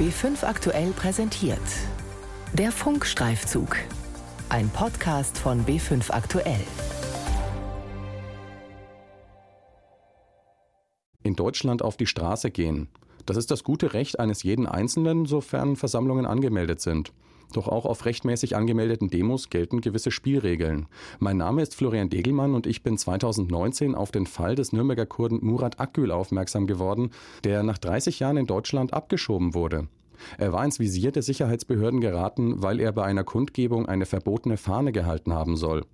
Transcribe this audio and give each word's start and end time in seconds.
B5 0.00 0.44
aktuell 0.46 0.92
präsentiert. 0.92 1.60
Der 2.54 2.72
Funkstreifzug. 2.72 3.76
Ein 4.48 4.70
Podcast 4.70 5.36
von 5.36 5.66
B5 5.66 6.10
aktuell. 6.10 6.64
In 11.22 11.36
Deutschland 11.36 11.82
auf 11.82 11.98
die 11.98 12.06
Straße 12.06 12.50
gehen. 12.50 12.88
Das 13.30 13.36
ist 13.36 13.52
das 13.52 13.62
gute 13.62 13.94
Recht 13.94 14.18
eines 14.18 14.42
jeden 14.42 14.66
Einzelnen, 14.66 15.24
sofern 15.24 15.76
Versammlungen 15.76 16.26
angemeldet 16.26 16.80
sind. 16.80 17.12
Doch 17.52 17.68
auch 17.68 17.86
auf 17.86 18.04
rechtmäßig 18.04 18.56
angemeldeten 18.56 19.08
Demos 19.08 19.50
gelten 19.50 19.80
gewisse 19.80 20.10
Spielregeln. 20.10 20.88
Mein 21.20 21.36
Name 21.36 21.62
ist 21.62 21.76
Florian 21.76 22.10
Degelmann 22.10 22.56
und 22.56 22.66
ich 22.66 22.82
bin 22.82 22.98
2019 22.98 23.94
auf 23.94 24.10
den 24.10 24.26
Fall 24.26 24.56
des 24.56 24.72
Nürnberger 24.72 25.06
Kurden 25.06 25.38
Murat 25.46 25.78
Akgül 25.78 26.10
aufmerksam 26.10 26.66
geworden, 26.66 27.12
der 27.44 27.62
nach 27.62 27.78
30 27.78 28.18
Jahren 28.18 28.36
in 28.36 28.46
Deutschland 28.46 28.92
abgeschoben 28.92 29.54
wurde. 29.54 29.86
Er 30.36 30.52
war 30.52 30.64
ins 30.64 30.80
Visier 30.80 31.12
der 31.12 31.22
Sicherheitsbehörden 31.22 32.00
geraten, 32.00 32.64
weil 32.64 32.80
er 32.80 32.90
bei 32.90 33.04
einer 33.04 33.22
Kundgebung 33.22 33.86
eine 33.86 34.06
verbotene 34.06 34.56
Fahne 34.56 34.90
gehalten 34.90 35.34
haben 35.34 35.56
soll. 35.56 35.84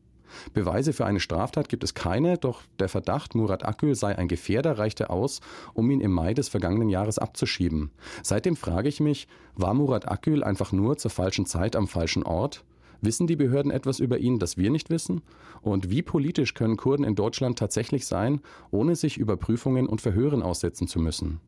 Beweise 0.53 0.93
für 0.93 1.07
eine 1.07 1.21
Straftat 1.21 1.69
gibt 1.69 1.85
es 1.85 1.95
keine, 1.95 2.39
doch 2.39 2.63
der 2.79 2.89
Verdacht, 2.89 3.35
Murat 3.35 3.65
Akgül 3.65 3.95
sei 3.95 4.17
ein 4.17 4.29
Gefährder, 4.29 4.79
reichte 4.79 5.11
aus, 5.11 5.41
um 5.75 5.91
ihn 5.91 6.01
im 6.01 6.13
Mai 6.13 6.35
des 6.35 6.49
vergangenen 6.49 6.89
Jahres 6.89 7.19
abzuschieben. 7.19 7.91
Seitdem 8.23 8.57
frage 8.57 8.89
ich 8.89 9.01
mich, 9.01 9.29
war 9.55 9.75
Murat 9.75 10.09
Akgül 10.09 10.45
einfach 10.45 10.73
nur 10.73 10.97
zur 10.97 11.11
falschen 11.11 11.47
Zeit 11.47 11.77
am 11.77 11.89
falschen 11.89 12.23
Ort? 12.23 12.65
Wissen 13.01 13.27
die 13.27 13.37
Behörden 13.37 13.71
etwas 13.71 14.01
über 14.01 14.19
ihn, 14.19 14.39
das 14.39 14.57
wir 14.57 14.71
nicht 14.71 14.91
wissen? 14.91 15.23
Und 15.61 15.91
wie 15.91 16.03
politisch 16.03 16.55
können 16.55 16.77
Kurden 16.77 17.05
in 17.05 17.15
Deutschland 17.15 17.59
tatsächlich 17.59 18.07
sein, 18.07 18.41
ohne 18.71 18.97
sich 18.97 19.19
Überprüfungen 19.19 19.87
und 19.87 20.01
Verhören 20.01 20.43
aussetzen 20.43 20.89
zu 20.89 20.99
müssen? 20.99 21.41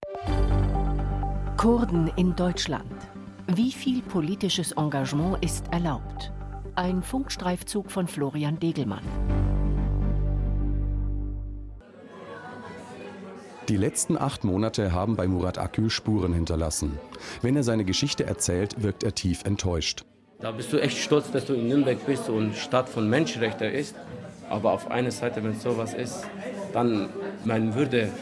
Kurden 1.56 2.10
in 2.16 2.36
Deutschland. 2.36 2.92
Wie 3.54 3.72
viel 3.72 4.02
politisches 4.02 4.72
Engagement 4.72 5.42
ist 5.42 5.66
erlaubt? 5.72 6.32
Ein 6.78 7.02
Funkstreifzug 7.02 7.90
von 7.90 8.06
Florian 8.06 8.60
Degelmann. 8.60 9.02
Die 13.68 13.76
letzten 13.76 14.16
acht 14.16 14.44
Monate 14.44 14.92
haben 14.92 15.16
bei 15.16 15.26
Murat 15.26 15.58
Akül 15.58 15.90
Spuren 15.90 16.32
hinterlassen. 16.32 16.96
Wenn 17.42 17.56
er 17.56 17.64
seine 17.64 17.84
Geschichte 17.84 18.26
erzählt, 18.26 18.80
wirkt 18.80 19.02
er 19.02 19.12
tief 19.12 19.42
enttäuscht. 19.42 20.04
Da 20.38 20.52
bist 20.52 20.72
du 20.72 20.80
echt 20.80 20.98
stolz, 20.98 21.32
dass 21.32 21.46
du 21.46 21.54
in 21.54 21.66
Nürnberg 21.66 22.06
bist 22.06 22.28
und 22.28 22.54
Stadt 22.54 22.88
von 22.88 23.10
Menschenrechten 23.10 23.72
ist. 23.72 23.96
Aber 24.48 24.70
auf 24.70 24.88
einer 24.88 25.10
Seite, 25.10 25.42
wenn 25.42 25.58
sowas 25.58 25.94
ist, 25.94 26.28
dann 26.72 27.08
meine 27.44 27.74
Würde 27.74 28.12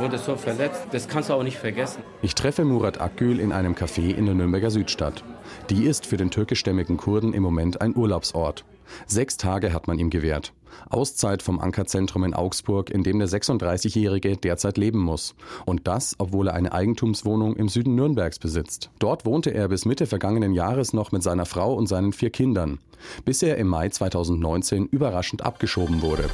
wurde 0.00 0.18
so 0.18 0.36
verletzt. 0.36 0.88
Das 0.92 1.08
kannst 1.08 1.28
du 1.28 1.34
auch 1.34 1.42
nicht 1.42 1.58
vergessen. 1.58 2.02
Ich 2.22 2.34
treffe 2.34 2.64
Murat 2.64 3.00
Akgül 3.00 3.38
in 3.38 3.52
einem 3.52 3.74
Café 3.74 4.14
in 4.14 4.26
der 4.26 4.34
Nürnberger 4.34 4.70
Südstadt. 4.70 5.22
Die 5.68 5.84
ist 5.84 6.06
für 6.06 6.16
den 6.16 6.30
türkischstämmigen 6.30 6.96
Kurden 6.96 7.34
im 7.34 7.42
Moment 7.42 7.80
ein 7.80 7.94
Urlaubsort. 7.96 8.64
Sechs 9.06 9.36
Tage 9.36 9.72
hat 9.72 9.86
man 9.86 9.98
ihm 9.98 10.10
gewährt. 10.10 10.52
Auszeit 10.88 11.42
vom 11.42 11.60
Ankerzentrum 11.60 12.24
in 12.24 12.34
Augsburg, 12.34 12.90
in 12.90 13.02
dem 13.02 13.18
der 13.18 13.28
36-Jährige 13.28 14.36
derzeit 14.36 14.78
leben 14.78 15.00
muss. 15.00 15.34
Und 15.66 15.86
das, 15.86 16.14
obwohl 16.18 16.48
er 16.48 16.54
eine 16.54 16.72
Eigentumswohnung 16.72 17.56
im 17.56 17.68
Süden 17.68 17.94
Nürnbergs 17.94 18.38
besitzt. 18.38 18.90
Dort 18.98 19.26
wohnte 19.26 19.50
er 19.50 19.68
bis 19.68 19.84
Mitte 19.84 20.06
vergangenen 20.06 20.54
Jahres 20.54 20.92
noch 20.92 21.12
mit 21.12 21.22
seiner 21.22 21.46
Frau 21.46 21.74
und 21.74 21.86
seinen 21.86 22.12
vier 22.12 22.30
Kindern, 22.30 22.78
bis 23.24 23.42
er 23.42 23.56
im 23.58 23.68
Mai 23.68 23.88
2019 23.88 24.86
überraschend 24.86 25.42
abgeschoben 25.44 26.02
wurde. 26.02 26.24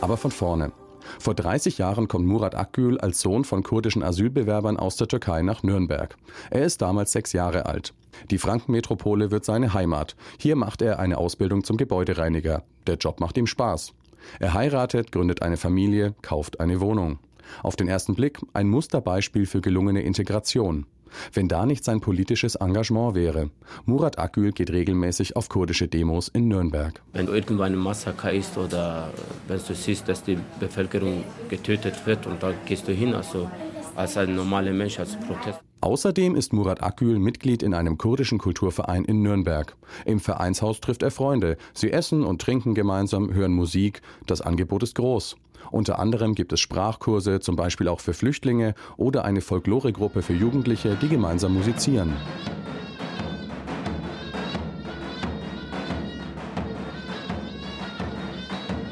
Aber 0.00 0.16
von 0.16 0.30
vorne. 0.30 0.72
Vor 1.18 1.34
30 1.34 1.78
Jahren 1.78 2.08
kommt 2.08 2.26
Murat 2.26 2.54
Akgül 2.54 2.98
als 2.98 3.20
Sohn 3.20 3.44
von 3.44 3.62
kurdischen 3.62 4.02
Asylbewerbern 4.02 4.76
aus 4.76 4.96
der 4.96 5.08
Türkei 5.08 5.42
nach 5.42 5.62
Nürnberg. 5.62 6.16
Er 6.50 6.64
ist 6.64 6.82
damals 6.82 7.12
sechs 7.12 7.32
Jahre 7.32 7.66
alt. 7.66 7.94
Die 8.30 8.38
Frankenmetropole 8.38 9.30
wird 9.30 9.44
seine 9.44 9.72
Heimat. 9.72 10.16
Hier 10.38 10.56
macht 10.56 10.82
er 10.82 10.98
eine 10.98 11.18
Ausbildung 11.18 11.64
zum 11.64 11.76
Gebäudereiniger. 11.76 12.62
Der 12.86 12.96
Job 12.96 13.20
macht 13.20 13.38
ihm 13.38 13.46
Spaß. 13.46 13.92
Er 14.38 14.54
heiratet, 14.54 15.12
gründet 15.12 15.42
eine 15.42 15.56
Familie, 15.56 16.14
kauft 16.22 16.60
eine 16.60 16.80
Wohnung. 16.80 17.18
Auf 17.62 17.76
den 17.76 17.88
ersten 17.88 18.14
Blick 18.14 18.38
ein 18.52 18.68
Musterbeispiel 18.68 19.46
für 19.46 19.60
gelungene 19.60 20.02
Integration 20.02 20.86
wenn 21.32 21.48
da 21.48 21.66
nicht 21.66 21.84
sein 21.84 22.00
politisches 22.00 22.54
Engagement 22.56 23.14
wäre. 23.14 23.50
Murat 23.84 24.18
Akgül 24.18 24.52
geht 24.52 24.70
regelmäßig 24.70 25.36
auf 25.36 25.48
kurdische 25.48 25.88
Demos 25.88 26.28
in 26.28 26.48
Nürnberg. 26.48 27.00
Wenn 27.12 27.28
irgendwo 27.28 27.62
ein 27.62 27.76
Massaker 27.76 28.32
ist 28.32 28.56
oder 28.56 29.10
wenn 29.48 29.60
du 29.66 29.74
siehst, 29.74 30.08
dass 30.08 30.22
die 30.22 30.38
Bevölkerung 30.58 31.24
getötet 31.48 32.06
wird 32.06 32.26
und 32.26 32.42
dann 32.42 32.54
gehst 32.66 32.88
du 32.88 32.92
hin, 32.92 33.14
also 33.14 33.50
als 33.96 34.16
ein 34.16 34.34
normaler 34.34 34.72
Mensch, 34.72 34.98
als 34.98 35.16
Protest. 35.16 35.60
Außerdem 35.82 36.36
ist 36.36 36.52
Murat 36.52 36.82
Akgül 36.82 37.18
Mitglied 37.18 37.62
in 37.62 37.72
einem 37.72 37.96
kurdischen 37.96 38.38
Kulturverein 38.38 39.04
in 39.06 39.22
Nürnberg. 39.22 39.76
Im 40.04 40.20
Vereinshaus 40.20 40.80
trifft 40.80 41.02
er 41.02 41.10
Freunde. 41.10 41.56
Sie 41.72 41.90
essen 41.90 42.22
und 42.22 42.42
trinken 42.42 42.74
gemeinsam, 42.74 43.32
hören 43.32 43.52
Musik. 43.52 44.02
Das 44.26 44.42
Angebot 44.42 44.82
ist 44.82 44.94
groß. 44.94 45.36
Unter 45.70 45.98
anderem 45.98 46.34
gibt 46.34 46.52
es 46.52 46.60
Sprachkurse, 46.60 47.40
zum 47.40 47.56
Beispiel 47.56 47.88
auch 47.88 48.00
für 48.00 48.14
Flüchtlinge 48.14 48.74
oder 48.96 49.24
eine 49.24 49.40
Folkloregruppe 49.40 50.22
für 50.22 50.34
Jugendliche, 50.34 50.96
die 51.00 51.08
gemeinsam 51.08 51.54
musizieren. 51.54 52.12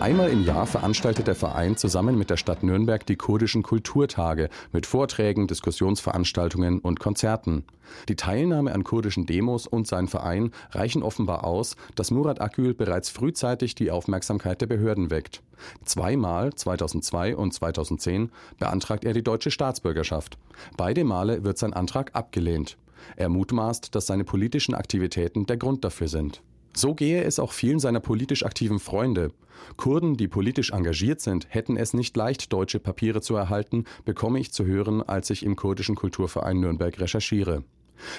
Einmal 0.00 0.30
im 0.30 0.44
Jahr 0.44 0.64
veranstaltet 0.66 1.26
der 1.26 1.34
Verein 1.34 1.76
zusammen 1.76 2.16
mit 2.16 2.30
der 2.30 2.36
Stadt 2.36 2.62
Nürnberg 2.62 3.04
die 3.04 3.16
kurdischen 3.16 3.64
Kulturtage 3.64 4.48
mit 4.70 4.86
Vorträgen, 4.86 5.48
Diskussionsveranstaltungen 5.48 6.78
und 6.78 7.00
Konzerten. 7.00 7.64
Die 8.08 8.14
Teilnahme 8.14 8.72
an 8.72 8.84
kurdischen 8.84 9.26
Demos 9.26 9.66
und 9.66 9.88
sein 9.88 10.06
Verein 10.06 10.52
reichen 10.70 11.02
offenbar 11.02 11.42
aus, 11.42 11.74
dass 11.96 12.12
Murat 12.12 12.40
Akül 12.40 12.74
bereits 12.74 13.08
frühzeitig 13.08 13.74
die 13.74 13.90
Aufmerksamkeit 13.90 14.60
der 14.60 14.68
Behörden 14.68 15.10
weckt. 15.10 15.42
Zweimal, 15.84 16.54
2002 16.54 17.34
und 17.34 17.52
2010, 17.52 18.30
beantragt 18.60 19.04
er 19.04 19.14
die 19.14 19.24
deutsche 19.24 19.50
Staatsbürgerschaft. 19.50 20.38
Beide 20.76 21.02
Male 21.02 21.42
wird 21.42 21.58
sein 21.58 21.72
Antrag 21.72 22.14
abgelehnt. 22.14 22.78
Er 23.16 23.28
mutmaßt, 23.28 23.96
dass 23.96 24.06
seine 24.06 24.22
politischen 24.22 24.76
Aktivitäten 24.76 25.46
der 25.46 25.56
Grund 25.56 25.84
dafür 25.84 26.06
sind. 26.06 26.40
So 26.78 26.94
gehe 26.94 27.24
es 27.24 27.40
auch 27.40 27.50
vielen 27.50 27.80
seiner 27.80 27.98
politisch 27.98 28.44
aktiven 28.44 28.78
Freunde. 28.78 29.32
Kurden, 29.76 30.16
die 30.16 30.28
politisch 30.28 30.70
engagiert 30.70 31.20
sind, 31.20 31.48
hätten 31.48 31.76
es 31.76 31.92
nicht 31.92 32.16
leicht, 32.16 32.52
deutsche 32.52 32.78
Papiere 32.78 33.20
zu 33.20 33.34
erhalten, 33.34 33.84
bekomme 34.04 34.38
ich 34.38 34.52
zu 34.52 34.64
hören, 34.64 35.02
als 35.02 35.28
ich 35.30 35.44
im 35.44 35.56
kurdischen 35.56 35.96
Kulturverein 35.96 36.60
Nürnberg 36.60 36.96
recherchiere. 37.00 37.64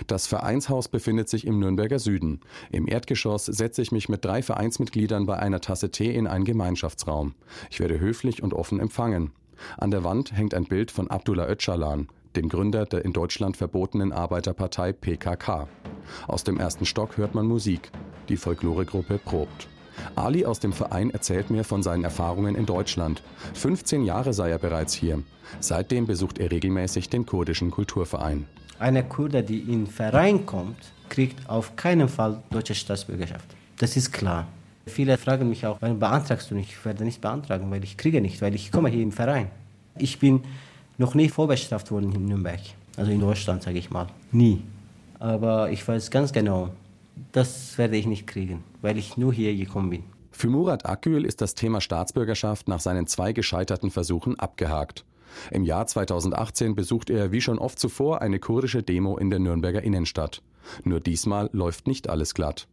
Das 0.08 0.28
Vereinshaus 0.28 0.90
befindet 0.90 1.30
sich 1.30 1.48
im 1.48 1.58
Nürnberger 1.58 2.00
Süden. 2.00 2.42
Im 2.70 2.86
Erdgeschoss 2.86 3.46
setze 3.46 3.82
ich 3.82 3.94
mich 3.94 4.10
mit 4.10 4.26
drei 4.26 4.42
Vereinsmitgliedern 4.42 5.26
bei 5.26 5.38
einer 5.38 5.62
Tasse 5.62 5.90
Tee 5.90 6.14
in 6.14 6.28
einen 6.28 6.44
Gemeinschaftsraum. 6.44 7.36
Ich 7.72 7.80
werde 7.80 8.02
höflich 8.02 8.44
und 8.44 8.54
offen 8.54 8.82
empfangen. 8.82 9.32
An 9.78 9.92
der 9.92 10.04
Wand 10.04 10.34
hängt 10.34 10.54
ein 10.54 10.66
Bild 10.66 10.92
von 10.92 11.10
Abdullah 11.10 11.50
Öcalan, 11.50 12.10
dem 12.36 12.50
Gründer 12.50 12.86
der 12.86 13.06
in 13.06 13.14
Deutschland 13.14 13.58
verbotenen 13.58 14.12
Arbeiterpartei 14.12 14.94
PKK. 14.94 15.68
Aus 16.28 16.44
dem 16.44 16.58
ersten 16.58 16.86
Stock 16.86 17.18
hört 17.18 17.36
man 17.36 17.46
Musik. 17.46 17.92
Die 18.30 18.38
Folkloregruppe 18.38 19.18
probt. 19.18 19.68
Ali 20.16 20.46
aus 20.46 20.60
dem 20.60 20.72
Verein 20.74 21.10
erzählt 21.12 21.50
mir 21.50 21.64
von 21.64 21.84
seinen 21.84 22.04
Erfahrungen 22.04 22.56
in 22.56 22.66
Deutschland. 22.66 23.22
15 23.54 24.04
Jahre 24.04 24.34
sei 24.34 24.50
er 24.52 24.60
bereits 24.60 24.94
hier. 24.94 25.24
Seitdem 25.60 26.06
besucht 26.06 26.40
er 26.40 26.52
regelmäßig 26.52 27.10
den 27.10 27.26
kurdischen 27.26 27.72
Kulturverein. 27.72 28.46
Eine 28.78 29.04
Kurde, 29.04 29.44
die 29.44 29.60
in 29.60 29.86
den 29.86 29.88
Verein 29.88 30.46
kommt, 30.46 30.78
kriegt 31.10 31.50
auf 31.50 31.76
keinen 31.76 32.08
Fall 32.08 32.42
deutsche 32.50 32.76
Staatsbürgerschaft. 32.76 33.46
Das 33.78 33.98
ist 33.98 34.12
klar. 34.12 34.48
Viele 34.86 35.18
fragen 35.18 35.50
mich 35.50 35.66
auch, 35.66 35.82
warum 35.82 36.00
beantragst 36.00 36.50
du 36.50 36.56
nicht? 36.56 36.72
Ich 36.72 36.86
werde 36.86 37.04
nicht 37.04 37.22
beantragen, 37.22 37.70
weil 37.72 37.84
ich 37.84 37.98
kriege 37.98 38.22
nicht, 38.22 38.42
weil 38.42 38.56
ich 38.56 38.72
komme 38.72 38.90
hier 38.90 39.04
im 39.04 39.12
Verein. 39.12 39.48
Ich 39.98 40.20
bin 40.20 40.42
noch 41.00 41.16
nie 41.16 41.30
vorbestraft 41.30 41.90
worden 41.90 42.12
in 42.12 42.26
Nürnberg, 42.26 42.60
also 42.96 43.12
in 43.12 43.20
Deutschland, 43.20 43.64
sage 43.64 43.80
ich 43.80 43.90
mal. 43.90 44.08
Nie. 44.32 44.62
Aber 45.18 45.72
ich 45.72 45.86
weiß 45.86 46.12
ganz 46.12 46.32
genau, 46.32 46.70
das 47.32 47.78
werde 47.78 47.98
ich 47.98 48.06
nicht 48.06 48.28
kriegen, 48.28 48.64
weil 48.82 48.98
ich 48.98 49.18
nur 49.18 49.34
hier 49.34 49.56
gekommen 49.56 49.90
bin. 49.90 50.04
Für 50.32 50.50
Murat 50.50 50.86
Akgül 50.86 51.26
ist 51.26 51.42
das 51.42 51.56
Thema 51.56 51.82
Staatsbürgerschaft 51.82 52.68
nach 52.68 52.80
seinen 52.80 53.08
zwei 53.08 53.34
gescheiterten 53.34 53.92
Versuchen 53.92 54.40
abgehakt. 54.40 55.04
Im 55.52 55.64
Jahr 55.64 55.86
2018 55.88 56.76
besucht 56.76 57.10
er 57.10 57.32
wie 57.32 57.42
schon 57.42 57.60
oft 57.60 57.80
zuvor 57.80 58.22
eine 58.22 58.40
kurdische 58.40 58.84
Demo 58.84 59.18
in 59.18 59.30
der 59.30 59.40
Nürnberger 59.40 59.84
Innenstadt. 59.84 60.42
Nur 60.84 61.00
diesmal 61.00 61.50
läuft 61.54 61.88
nicht 61.88 62.10
alles 62.10 62.34
glatt. 62.34 62.68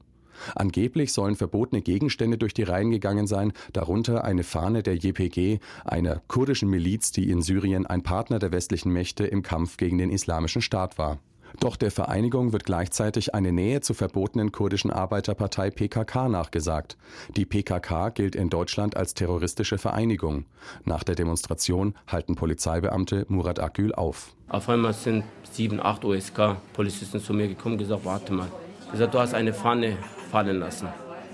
Angeblich 0.54 1.12
sollen 1.12 1.36
verbotene 1.36 1.82
Gegenstände 1.82 2.38
durch 2.38 2.54
die 2.54 2.62
Reihen 2.62 2.90
gegangen 2.90 3.26
sein, 3.26 3.52
darunter 3.72 4.24
eine 4.24 4.42
Fahne 4.42 4.82
der 4.82 4.96
JPG, 4.96 5.58
einer 5.84 6.22
kurdischen 6.28 6.70
Miliz, 6.70 7.12
die 7.12 7.30
in 7.30 7.42
Syrien 7.42 7.86
ein 7.86 8.02
Partner 8.02 8.38
der 8.38 8.52
westlichen 8.52 8.92
Mächte 8.92 9.26
im 9.26 9.42
Kampf 9.42 9.76
gegen 9.76 9.98
den 9.98 10.10
Islamischen 10.10 10.62
Staat 10.62 10.98
war. 10.98 11.18
Doch 11.60 11.76
der 11.76 11.90
Vereinigung 11.90 12.52
wird 12.52 12.64
gleichzeitig 12.64 13.34
eine 13.34 13.52
Nähe 13.52 13.80
zur 13.80 13.96
verbotenen 13.96 14.52
kurdischen 14.52 14.90
Arbeiterpartei 14.90 15.70
PKK 15.70 16.28
nachgesagt. 16.28 16.96
Die 17.34 17.46
PKK 17.46 18.10
gilt 18.10 18.34
in 18.34 18.50
Deutschland 18.50 18.96
als 18.96 19.14
terroristische 19.14 19.78
Vereinigung. 19.78 20.44
Nach 20.84 21.02
der 21.02 21.14
Demonstration 21.14 21.94
halten 22.06 22.34
Polizeibeamte 22.34 23.24
Murat 23.28 23.60
Akgül 23.60 23.94
auf. 23.94 24.34
Auf 24.48 24.68
einmal 24.68 24.92
sind 24.92 25.24
sieben, 25.50 25.80
acht 25.80 26.04
OSK-Polizisten 26.04 27.20
zu 27.20 27.32
mir 27.32 27.48
gekommen 27.48 27.74
und 27.74 27.78
gesagt, 27.78 28.04
warte 28.04 28.32
mal. 28.32 28.48
Gesagt, 28.92 29.14
du 29.14 29.18
hast 29.18 29.34
eine 29.34 29.52
Pfanne 29.52 29.96
fallen 30.26 30.58
lassen. 30.58 30.88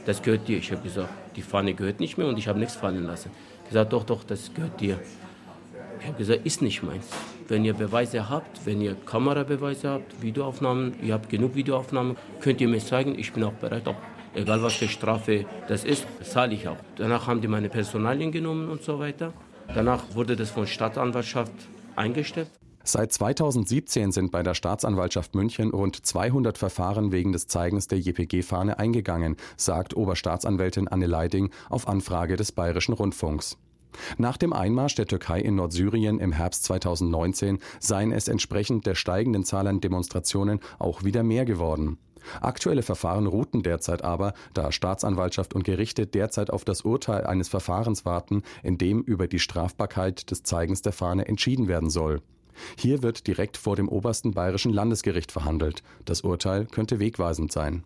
Das 0.06 0.23
gehört 0.23 0.49
dir. 0.49 0.59
Ich 0.59 0.71
habe 0.73 0.83
gesagt, 0.83 1.11
die 1.37 1.43
Pfanne 1.43 1.75
gehört 1.75 2.00
nicht 2.00 2.19
mehr 2.19 2.27
und 2.27 2.39
ich 2.39 2.49
habe 2.49 2.59
nichts 2.59 2.77
fallen 2.77 3.05
lassen. 3.05 3.31
Gesagt, 3.69 3.93
doch, 3.93 4.05
doch, 4.05 4.25
das 4.25 4.53
gehört 4.55 4.81
dir. 4.81 4.99
Ich 6.00 6.06
habe 6.06 6.19
gesagt, 6.19 6.44
ist 6.44 6.62
nicht 6.62 6.83
meins. 6.83 7.06
Wenn 7.49 7.65
ihr 7.65 7.75
Beweise 7.75 8.29
habt, 8.29 8.67
wenn 8.67 8.81
ihr 8.81 8.97
Kamerabeweise 9.06 9.89
habt, 9.89 10.21
Videoaufnahmen, 10.21 10.94
ihr 11.00 11.15
habt 11.15 11.29
genug 11.29 11.55
Videoaufnahmen, 11.55 12.17
könnt 12.41 12.61
ihr 12.61 12.69
mir 12.69 12.81
zeigen. 12.81 13.19
Ich 13.19 13.33
bin 13.33 13.44
auch 13.44 13.53
bereit, 13.53 13.87
auch 13.87 13.97
egal 14.35 14.62
was 14.62 14.75
für 14.75 14.89
Strafe 14.89 15.44
das 15.69 15.85
ist, 15.85 16.06
zahle 16.23 16.55
ich 16.55 16.67
auch. 16.67 16.79
Danach 16.97 17.29
haben 17.29 17.41
die 17.41 17.49
meine 17.49 17.69
Personalien 17.69 18.33
genommen 18.33 18.69
und 18.69 18.83
so 18.83 18.99
weiter. 18.99 19.33
Danach 19.75 20.03
wurde 20.15 20.35
das 20.35 20.50
von 20.50 20.67
Staatsanwaltschaft 20.67 21.53
eingestellt. 21.94 22.50
Seit 22.84 23.12
2017 23.12 24.11
sind 24.11 24.32
bei 24.32 24.43
der 24.43 24.55
Staatsanwaltschaft 24.55 25.34
München 25.34 25.70
rund 25.70 26.05
200 26.05 26.58
Verfahren 26.58 27.12
wegen 27.12 27.32
des 27.32 27.46
Zeigens 27.46 27.87
der 27.87 28.00
JPG-Fahne 28.00 28.79
eingegangen, 28.79 29.37
sagt 29.56 29.96
Oberstaatsanwältin 29.96 30.88
Anne 30.88 31.06
Leiding 31.06 31.50
auf 31.70 31.87
Anfrage 31.87 32.37
des 32.37 32.50
Bayerischen 32.50 32.94
Rundfunks. 32.94 33.56
Nach 34.19 34.37
dem 34.37 34.52
Einmarsch 34.52 34.94
der 34.94 35.06
Türkei 35.06 35.40
in 35.40 35.55
Nordsyrien 35.55 36.19
im 36.19 36.32
Herbst 36.32 36.64
2019 36.64 37.58
seien 37.79 38.11
es 38.11 38.26
entsprechend 38.26 38.87
der 38.87 38.94
steigenden 38.94 39.44
Zahl 39.44 39.67
an 39.67 39.81
Demonstrationen 39.81 40.61
auch 40.79 41.05
wieder 41.05 41.23
mehr 41.23 41.44
geworden. 41.44 41.99
Aktuelle 42.40 42.82
Verfahren 42.82 43.26
ruhten 43.26 43.62
derzeit 43.62 44.02
aber, 44.02 44.32
da 44.55 44.73
Staatsanwaltschaft 44.73 45.55
und 45.55 45.64
Gerichte 45.64 46.06
derzeit 46.06 46.50
auf 46.50 46.64
das 46.64 46.82
Urteil 46.82 47.26
eines 47.26 47.49
Verfahrens 47.49 48.05
warten, 48.05 48.43
in 48.62 48.79
dem 48.79 49.02
über 49.02 49.26
die 49.26 49.40
Strafbarkeit 49.40 50.31
des 50.31 50.43
Zeigens 50.43 50.82
der 50.82 50.93
Fahne 50.93 51.26
entschieden 51.26 51.69
werden 51.69 51.90
soll. 51.90 52.23
Hier 52.76 53.02
wird 53.02 53.26
direkt 53.26 53.56
vor 53.56 53.76
dem 53.76 53.88
obersten 53.88 54.32
bayerischen 54.32 54.72
Landesgericht 54.72 55.32
verhandelt. 55.32 55.82
Das 56.04 56.22
Urteil 56.22 56.66
könnte 56.66 56.99
wegweisend 56.99 57.52
sein. 57.52 57.84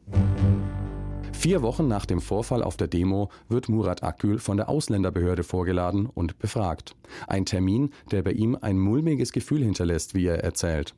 Vier 1.32 1.62
Wochen 1.62 1.86
nach 1.86 2.06
dem 2.06 2.20
Vorfall 2.20 2.62
auf 2.62 2.76
der 2.76 2.88
Demo 2.88 3.30
wird 3.48 3.68
Murat 3.68 4.02
Akgül 4.02 4.38
von 4.38 4.56
der 4.56 4.68
Ausländerbehörde 4.68 5.44
vorgeladen 5.44 6.06
und 6.06 6.38
befragt. 6.38 6.96
Ein 7.26 7.44
Termin, 7.44 7.90
der 8.10 8.22
bei 8.22 8.32
ihm 8.32 8.56
ein 8.60 8.78
mulmiges 8.78 9.32
Gefühl 9.32 9.62
hinterlässt, 9.62 10.14
wie 10.14 10.26
er 10.26 10.42
erzählt. 10.42 10.94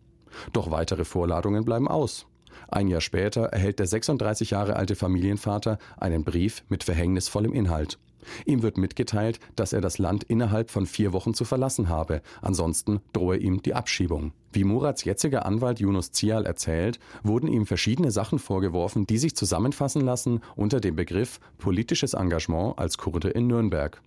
Doch 0.52 0.70
weitere 0.70 1.04
Vorladungen 1.04 1.64
bleiben 1.64 1.88
aus. 1.88 2.26
Ein 2.68 2.88
Jahr 2.88 3.00
später 3.00 3.44
erhält 3.44 3.78
der 3.78 3.86
36 3.86 4.50
Jahre 4.50 4.76
alte 4.76 4.94
Familienvater 4.94 5.78
einen 5.96 6.24
Brief 6.24 6.64
mit 6.68 6.84
verhängnisvollem 6.84 7.52
Inhalt. 7.52 7.98
Ihm 8.44 8.62
wird 8.62 8.78
mitgeteilt, 8.78 9.40
dass 9.56 9.72
er 9.72 9.80
das 9.80 9.98
Land 9.98 10.24
innerhalb 10.24 10.70
von 10.70 10.86
vier 10.86 11.12
Wochen 11.12 11.34
zu 11.34 11.44
verlassen 11.44 11.88
habe, 11.88 12.22
ansonsten 12.42 13.00
drohe 13.12 13.36
ihm 13.36 13.62
die 13.62 13.74
Abschiebung. 13.74 14.32
Wie 14.52 14.64
Murats 14.64 15.04
jetziger 15.04 15.44
Anwalt 15.44 15.80
Yunus 15.80 16.12
Zial 16.12 16.46
erzählt, 16.46 16.98
wurden 17.22 17.48
ihm 17.48 17.66
verschiedene 17.66 18.10
Sachen 18.10 18.38
vorgeworfen, 18.38 19.06
die 19.06 19.18
sich 19.18 19.36
zusammenfassen 19.36 20.02
lassen 20.02 20.40
unter 20.56 20.80
dem 20.80 20.96
Begriff 20.96 21.40
politisches 21.58 22.14
Engagement 22.14 22.78
als 22.78 22.98
Kurde 22.98 23.28
in 23.28 23.46
Nürnberg. 23.46 24.00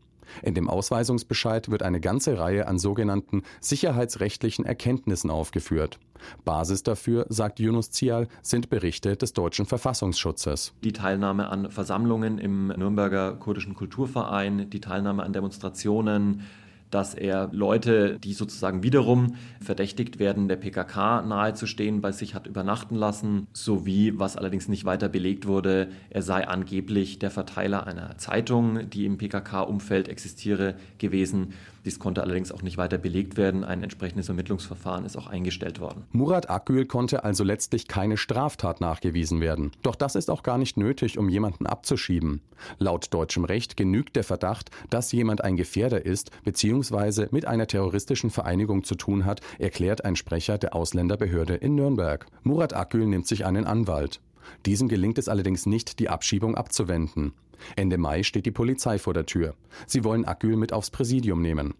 In 0.44 0.54
dem 0.54 0.70
Ausweisungsbescheid 0.70 1.70
wird 1.70 1.84
eine 1.84 2.00
ganze 2.00 2.38
Reihe 2.38 2.68
an 2.68 2.80
sogenannten 2.80 3.44
sicherheitsrechtlichen 3.60 4.66
Erkenntnissen 4.66 5.30
aufgeführt. 5.30 6.00
Basis 6.46 6.84
dafür, 6.84 7.26
sagt 7.30 7.60
Yunus 7.60 7.92
Zial, 7.92 8.28
sind 8.42 8.70
Berichte 8.70 9.16
des 9.18 9.34
deutschen 9.34 9.66
Verfassungsschutzes. 9.66 10.74
Die 10.84 10.94
Teilnahme 10.94 11.50
an 11.50 11.72
Versammlungen 11.72 12.38
im 12.38 12.68
Nürnberger 12.68 13.34
kurdischen 13.36 13.74
Kulturverein, 13.74 14.70
die 14.70 14.82
Teilnahme 14.82 15.24
an 15.24 15.34
Demonstrationen, 15.34 16.44
dass 16.92 17.16
er 17.16 17.50
Leute, 17.52 18.20
die 18.20 18.34
sozusagen 18.34 18.84
wiederum 18.84 19.36
verdächtigt 19.62 20.20
werden, 20.20 20.48
der 20.48 20.58
PKK 20.58 21.24
nahezustehen, 21.24 22.02
bei 22.02 22.12
sich 22.12 22.36
hat 22.36 22.48
übernachten 22.48 22.96
lassen, 22.96 23.48
sowie, 23.54 24.14
was 24.18 24.38
allerdings 24.38 24.68
nicht 24.68 24.86
weiter 24.86 25.10
belegt 25.10 25.48
wurde, 25.48 25.90
er 26.10 26.22
sei 26.22 26.48
angeblich 26.48 27.20
der 27.20 27.32
Verteiler 27.32 27.88
einer 27.88 28.18
Zeitung, 28.18 28.90
die 28.90 29.06
im 29.06 29.18
PKK-Umfeld 29.18 30.10
existiere, 30.10 30.76
gewesen. 30.98 31.54
Dies 31.86 31.98
konnte 31.98 32.22
allerdings 32.22 32.52
auch 32.52 32.62
nicht 32.62 32.78
weiter 32.78 32.98
belegt 32.98 33.38
werden. 33.38 33.64
Ein 33.64 33.82
entsprechendes 33.82 34.30
Ermittlungsverfahren 34.30 35.06
ist 35.06 35.18
auch 35.18 35.28
eingestellt 35.28 35.80
worden. 35.80 36.04
Murat 36.12 36.50
Akgül 36.50 36.86
konnte 36.86 37.24
also 37.24 37.44
letztlich 37.44 37.88
keine 37.88 38.18
Straftat 38.18 38.82
nachgewiesen 38.82 39.42
werden. 39.42 39.72
Doch 39.82 39.96
das 39.96 40.16
ist 40.16 40.30
auch 40.30 40.44
gar 40.44 40.58
nicht 40.58 40.78
nötig, 40.78 41.18
um 41.18 41.30
jemanden 41.30 41.66
abzuschieben. 41.66 42.42
Laut 42.78 43.14
deutschem 43.14 43.46
Recht 43.46 43.76
genügt 43.78 44.16
der 44.16 44.24
Verdacht, 44.24 44.70
dass 44.90 45.12
jemand 45.12 45.44
ein 45.44 45.58
Gefährder 45.58 46.06
ist 46.06 46.30
bzw. 46.44 47.28
mit 47.32 47.46
einer 47.46 47.68
terroristischen 47.68 48.30
Vereinigung 48.30 48.84
zu 48.84 48.96
tun 48.96 49.26
hat, 49.26 49.42
erklärt 49.58 50.06
ein 50.06 50.16
Sprecher 50.16 50.58
der 50.58 50.76
Ausländerbehörde 50.76 51.56
in 51.56 51.76
Nürnberg. 51.76 52.28
Murat 52.44 52.76
Akgül 52.76 53.08
nimmt 53.08 53.28
sich 53.28 53.46
einen 53.46 53.66
Anwalt. 53.66 54.22
Diesem 54.66 54.88
gelingt 54.88 55.18
es 55.18 55.28
allerdings 55.28 55.66
nicht, 55.66 56.00
die 56.00 56.10
Abschiebung 56.10 56.56
abzuwenden. 56.56 57.34
Ende 57.76 57.98
Mai 57.98 58.24
steht 58.24 58.46
die 58.46 58.52
Polizei 58.52 58.98
vor 58.98 59.14
der 59.14 59.26
Tür. 59.26 59.56
Sie 59.88 60.04
wollen 60.04 60.26
Akgül 60.26 60.56
mit 60.56 60.74
aufs 60.74 60.90
Präsidium 60.90 61.42
nehmen. 61.42 61.74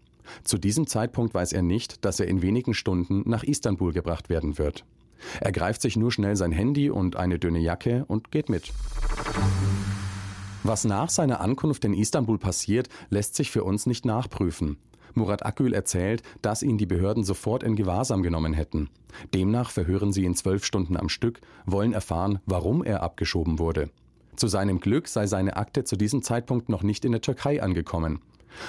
Zu 0.44 0.58
diesem 0.58 0.86
Zeitpunkt 0.86 1.34
weiß 1.34 1.52
er 1.52 1.62
nicht, 1.62 2.04
dass 2.04 2.20
er 2.20 2.28
in 2.28 2.42
wenigen 2.42 2.74
Stunden 2.74 3.22
nach 3.28 3.42
Istanbul 3.42 3.92
gebracht 3.92 4.28
werden 4.28 4.58
wird. 4.58 4.84
Er 5.40 5.52
greift 5.52 5.82
sich 5.82 5.96
nur 5.96 6.12
schnell 6.12 6.36
sein 6.36 6.52
Handy 6.52 6.90
und 6.90 7.16
eine 7.16 7.38
dünne 7.38 7.60
Jacke 7.60 8.04
und 8.08 8.30
geht 8.30 8.48
mit. 8.48 8.72
Was 10.64 10.84
nach 10.84 11.10
seiner 11.10 11.40
Ankunft 11.40 11.84
in 11.84 11.94
Istanbul 11.94 12.38
passiert, 12.38 12.88
lässt 13.10 13.34
sich 13.34 13.50
für 13.50 13.64
uns 13.64 13.86
nicht 13.86 14.04
nachprüfen. 14.04 14.78
Murat 15.16 15.44
Akgül 15.44 15.74
erzählt, 15.74 16.22
dass 16.42 16.62
ihn 16.62 16.78
die 16.78 16.86
Behörden 16.86 17.24
sofort 17.24 17.62
in 17.62 17.76
Gewahrsam 17.76 18.22
genommen 18.22 18.52
hätten. 18.52 18.88
Demnach 19.34 19.70
verhören 19.70 20.12
sie 20.12 20.24
ihn 20.24 20.34
zwölf 20.34 20.64
Stunden 20.64 20.96
am 20.96 21.08
Stück, 21.08 21.40
wollen 21.66 21.92
erfahren, 21.92 22.40
warum 22.46 22.82
er 22.84 23.02
abgeschoben 23.02 23.58
wurde. 23.58 23.90
Zu 24.36 24.48
seinem 24.48 24.80
Glück 24.80 25.08
sei 25.08 25.26
seine 25.26 25.56
Akte 25.56 25.84
zu 25.84 25.96
diesem 25.96 26.22
Zeitpunkt 26.22 26.68
noch 26.68 26.82
nicht 26.82 27.04
in 27.04 27.12
der 27.12 27.20
Türkei 27.20 27.62
angekommen. 27.62 28.20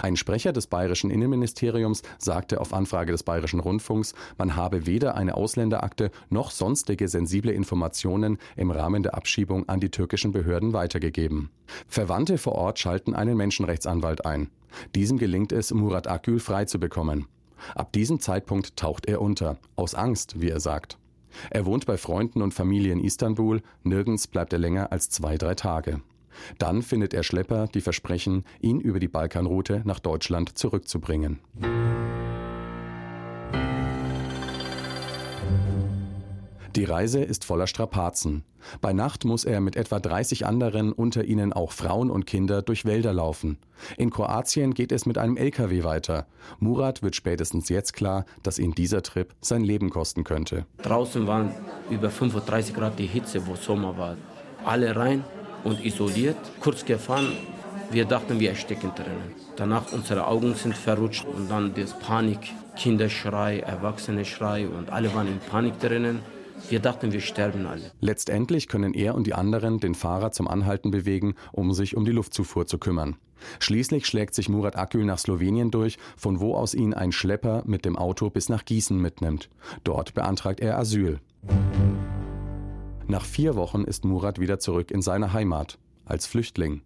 Ein 0.02 0.16
Sprecher 0.16 0.54
des 0.54 0.68
bayerischen 0.68 1.10
Innenministeriums 1.10 2.02
sagte 2.18 2.60
auf 2.60 2.74
Anfrage 2.74 3.12
des 3.12 3.24
bayerischen 3.24 3.60
Rundfunks, 3.60 4.14
man 4.38 4.56
habe 4.56 4.86
weder 4.86 5.16
eine 5.16 5.36
Ausländerakte 5.36 6.12
noch 6.30 6.52
sonstige 6.52 7.08
sensible 7.08 7.52
Informationen 7.52 8.38
im 8.56 8.72
Rahmen 8.72 9.04
der 9.04 9.16
Abschiebung 9.16 9.68
an 9.70 9.80
die 9.80 9.90
türkischen 9.90 10.32
Behörden 10.32 10.74
weitergegeben. 10.74 11.50
Verwandte 11.88 12.38
vor 12.38 12.54
Ort 12.54 12.80
schalten 12.80 13.16
einen 13.16 13.38
Menschenrechtsanwalt 13.38 14.26
ein. 14.26 14.50
Diesem 14.96 15.18
gelingt 15.18 15.52
es, 15.52 15.74
Murat 15.74 16.08
Akgül 16.08 16.40
frei 16.40 16.66
zu 16.66 16.80
bekommen. 16.80 17.28
Ab 17.76 17.94
diesem 17.94 18.20
Zeitpunkt 18.20 18.76
taucht 18.76 19.06
er 19.06 19.22
unter, 19.22 19.58
aus 19.76 19.96
Angst, 19.96 20.42
wie 20.42 20.50
er 20.50 20.60
sagt. 20.60 20.98
Er 21.50 21.66
wohnt 21.66 21.86
bei 21.86 21.98
Freunden 21.98 22.42
und 22.42 22.54
Familie 22.54 22.94
in 22.94 23.00
Istanbul, 23.00 23.62
nirgends 23.84 24.28
bleibt 24.28 24.54
er 24.54 24.60
länger 24.60 24.92
als 24.92 25.10
zwei, 25.10 25.38
drei 25.38 25.56
Tage. 25.56 26.02
Dann 26.58 26.82
findet 26.82 27.14
er 27.14 27.24
Schlepper, 27.24 27.68
die 27.68 27.82
versprechen, 27.82 28.44
ihn 28.62 28.80
über 28.80 29.00
die 29.00 29.08
Balkanroute 29.08 29.82
nach 29.86 30.00
Deutschland 30.00 30.58
zurückzubringen. 30.58 31.40
Die 36.76 36.86
Reise 36.86 37.24
ist 37.24 37.46
voller 37.46 37.68
Strapazen. 37.68 38.44
Bei 38.82 38.94
Nacht 38.94 39.26
muss 39.26 39.46
er 39.46 39.62
mit 39.62 39.76
etwa 39.76 40.00
30 40.00 40.48
anderen, 40.48 40.92
unter 40.92 41.24
ihnen 41.24 41.54
auch 41.54 41.72
Frauen 41.72 42.10
und 42.10 42.26
Kinder, 42.26 42.64
durch 42.64 42.84
Wälder 42.84 43.14
laufen. 43.14 43.60
In 43.96 44.10
Kroatien 44.10 44.74
geht 44.74 44.92
es 44.92 45.06
mit 45.06 45.20
einem 45.20 45.38
LKW 45.38 45.84
weiter. 45.84 46.26
Murat 46.60 47.04
wird 47.04 47.16
spätestens 47.16 47.70
jetzt 47.70 47.94
klar, 47.94 48.26
dass 48.42 48.58
ihn 48.58 48.72
dieser 48.72 49.04
Trip 49.04 49.36
sein 49.40 49.64
Leben 49.64 49.92
kosten 49.92 50.24
könnte. 50.24 50.66
Draußen 50.82 51.28
waren 51.28 51.54
über 51.92 52.10
35 52.10 52.74
Grad 52.74 52.98
die 52.98 53.06
Hitze, 53.06 53.46
wo 53.46 53.56
Sommer 53.56 53.96
war. 53.96 54.18
Alle 54.66 54.96
rein 54.96 55.24
und 55.64 55.84
isoliert, 55.84 56.38
kurz 56.60 56.86
gefahren. 56.86 57.34
Wir 57.92 58.06
dachten, 58.06 58.40
wir 58.40 58.50
ersticken 58.50 58.92
drinnen. 58.96 59.34
Danach 59.56 59.92
unsere 59.92 60.26
Augen 60.28 60.56
sind 60.56 60.76
verrutscht 60.76 61.26
und 61.26 61.50
dann 61.50 61.74
das 61.76 61.98
Panik, 62.00 62.40
Kinderschrei, 62.76 63.60
Erwachsene-Schrei 63.60 64.68
und 64.68 64.90
alle 64.90 65.14
waren 65.14 65.28
in 65.28 65.40
Panik 65.40 65.80
drinnen. 65.80 66.20
Wir 66.70 66.80
dachten, 66.80 67.12
wir 67.12 67.20
sterben 67.20 67.66
alle. 67.68 67.92
Letztendlich 68.00 68.68
können 68.68 68.94
er 68.94 69.16
und 69.16 69.28
die 69.28 69.34
anderen 69.34 69.80
den 69.80 69.96
Fahrer 69.96 70.32
zum 70.32 70.48
Anhalten 70.48 70.92
bewegen, 70.92 71.36
um 71.52 71.74
sich 71.74 71.96
um 71.96 72.06
die 72.06 72.12
Luftzufuhr 72.12 72.66
zu 72.66 72.78
kümmern. 72.78 73.18
Schließlich 73.60 74.06
schlägt 74.06 74.34
sich 74.34 74.50
Murat 74.50 74.78
Akül 74.78 75.06
nach 75.06 75.20
Slowenien 75.20 75.72
durch, 75.72 75.98
von 76.16 76.40
wo 76.40 76.56
aus 76.56 76.74
ihn 76.74 76.94
ein 76.94 77.12
Schlepper 77.12 77.64
mit 77.66 77.86
dem 77.86 77.98
Auto 77.98 78.30
bis 78.30 78.50
nach 78.50 78.66
Gießen 78.66 78.98
mitnimmt. 78.98 79.50
Dort 79.84 80.14
beantragt 80.14 80.62
er 80.62 80.78
Asyl. 80.80 81.20
Nach 83.14 83.26
vier 83.26 83.56
Wochen 83.56 83.84
ist 83.84 84.06
Murat 84.06 84.40
wieder 84.40 84.58
zurück 84.58 84.90
in 84.90 85.04
seine 85.04 85.34
Heimat, 85.34 85.78
als 86.04 86.26
Flüchtling. 86.26 86.82